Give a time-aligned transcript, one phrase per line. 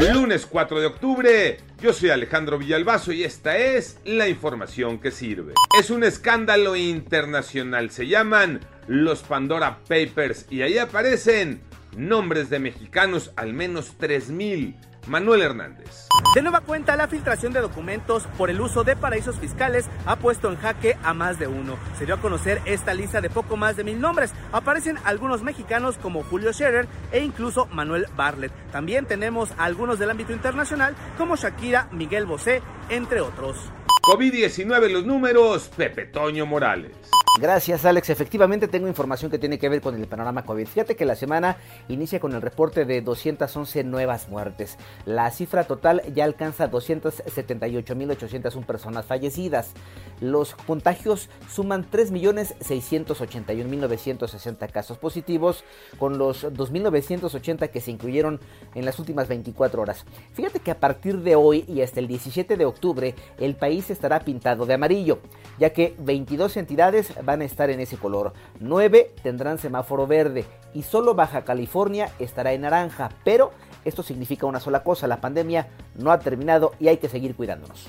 [0.00, 5.52] Lunes 4 de octubre, yo soy Alejandro Villalbazo y esta es la información que sirve.
[5.78, 11.60] Es un escándalo internacional, se llaman los Pandora Papers y ahí aparecen
[11.94, 16.08] nombres de mexicanos, al menos 3000 Manuel Hernández.
[16.34, 20.48] De nueva cuenta, la filtración de documentos por el uso de paraísos fiscales ha puesto
[20.48, 21.76] en jaque a más de uno.
[21.98, 24.32] Se dio a conocer esta lista de poco más de mil nombres.
[24.52, 28.52] Aparecen algunos mexicanos como Julio Scherer e incluso Manuel Barlet.
[28.70, 33.56] También tenemos algunos del ámbito internacional como Shakira, Miguel Bosé, entre otros.
[34.02, 36.92] COVID-19 los números, Pepe Toño Morales.
[37.40, 38.10] Gracias, Alex.
[38.10, 40.66] Efectivamente, tengo información que tiene que ver con el panorama COVID.
[40.66, 41.56] Fíjate que la semana
[41.88, 44.76] inicia con el reporte de 211 nuevas muertes.
[45.06, 49.72] La cifra total ya alcanza 278.801 personas fallecidas.
[50.20, 55.64] Los contagios suman 3.681.960 casos positivos,
[55.98, 58.40] con los 2.980 que se incluyeron
[58.74, 60.04] en las últimas 24 horas.
[60.34, 64.20] Fíjate que a partir de hoy y hasta el 17 de octubre, el país estará
[64.20, 65.20] pintado de amarillo,
[65.58, 70.82] ya que 22 entidades van a estar en ese color, 9 tendrán semáforo verde y
[70.82, 73.52] solo Baja California estará en naranja, pero
[73.84, 77.86] esto significa una sola cosa, la pandemia no ha terminado y hay que seguir cuidándonos.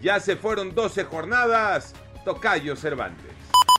[0.00, 3.32] Ya se fueron 12 jornadas, Tocayo Cervantes.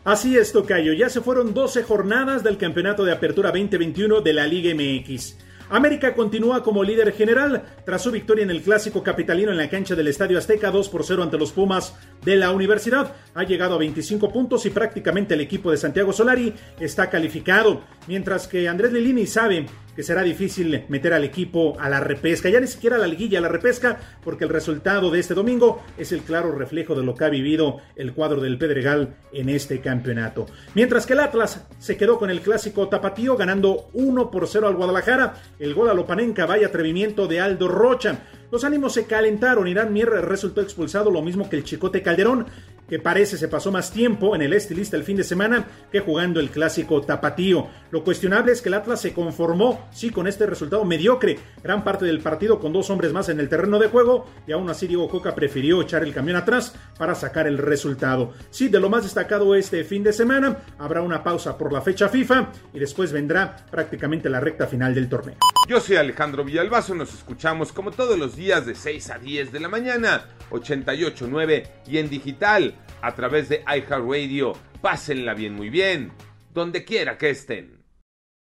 [0.06, 4.46] Así es, Tocayo, ya se fueron 12 jornadas del Campeonato de Apertura 2021 de la
[4.48, 5.38] Liga MX.
[5.70, 9.96] América continúa como líder general tras su victoria en el clásico capitalino en la cancha
[9.96, 13.16] del Estadio Azteca 2 por 0 ante los Pumas de la Universidad.
[13.36, 18.48] Ha llegado a 25 puntos y prácticamente el equipo de Santiago Solari está calificado, mientras
[18.48, 22.68] que Andrés Lilini sabe que será difícil meter al equipo a la repesca, ya ni
[22.68, 26.22] siquiera a la liguilla, a la repesca, porque el resultado de este domingo es el
[26.22, 30.46] claro reflejo de lo que ha vivido el cuadro del Pedregal en este campeonato.
[30.74, 34.76] Mientras que el Atlas se quedó con el clásico tapatío ganando 1 por 0 al
[34.76, 38.20] Guadalajara, el gol a Lopanenca, vaya atrevimiento de Aldo Rocha.
[38.52, 42.46] Los ánimos se calentaron, Irán Mier resultó expulsado, lo mismo que el Chicote Calderón,
[42.94, 46.40] que parece se pasó más tiempo en el estilista el fin de semana que jugando
[46.40, 47.68] el clásico tapatío.
[47.90, 52.06] Lo cuestionable es que el Atlas se conformó, sí, con este resultado mediocre, gran parte
[52.06, 55.10] del partido con dos hombres más en el terreno de juego, y aún así Diego
[55.10, 58.34] Coca prefirió echar el camión atrás para sacar el resultado.
[58.52, 62.10] Sí, de lo más destacado este fin de semana, habrá una pausa por la fecha
[62.10, 65.38] FIFA y después vendrá prácticamente la recta final del torneo.
[65.68, 69.60] Yo soy Alejandro Villalbazo, nos escuchamos como todos los días de 6 a 10 de
[69.62, 74.54] la mañana, 88.9 y en digital a través de iHeartRadio.
[74.82, 76.12] Pásenla bien, muy bien,
[76.54, 77.83] donde quiera que estén.